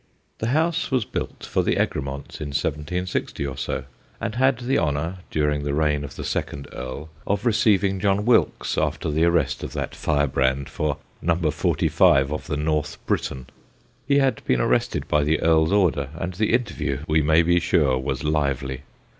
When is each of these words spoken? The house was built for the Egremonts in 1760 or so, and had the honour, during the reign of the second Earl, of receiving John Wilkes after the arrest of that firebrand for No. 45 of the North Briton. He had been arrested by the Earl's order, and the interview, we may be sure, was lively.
The 0.39 0.47
house 0.47 0.89
was 0.89 1.05
built 1.05 1.45
for 1.47 1.61
the 1.61 1.75
Egremonts 1.75 2.41
in 2.41 2.47
1760 2.55 3.45
or 3.45 3.55
so, 3.55 3.83
and 4.19 4.33
had 4.33 4.57
the 4.57 4.79
honour, 4.79 5.19
during 5.29 5.61
the 5.63 5.75
reign 5.75 6.03
of 6.03 6.15
the 6.15 6.23
second 6.23 6.67
Earl, 6.73 7.09
of 7.27 7.45
receiving 7.45 7.99
John 7.99 8.25
Wilkes 8.25 8.79
after 8.79 9.11
the 9.11 9.25
arrest 9.25 9.63
of 9.63 9.73
that 9.73 9.93
firebrand 9.93 10.69
for 10.69 10.97
No. 11.21 11.35
45 11.35 12.33
of 12.33 12.47
the 12.47 12.57
North 12.57 12.97
Briton. 13.05 13.45
He 14.07 14.17
had 14.17 14.43
been 14.45 14.59
arrested 14.59 15.07
by 15.07 15.23
the 15.23 15.39
Earl's 15.39 15.71
order, 15.71 16.09
and 16.15 16.33
the 16.33 16.51
interview, 16.53 17.03
we 17.07 17.21
may 17.21 17.43
be 17.43 17.59
sure, 17.59 17.99
was 17.99 18.23
lively. 18.23 18.81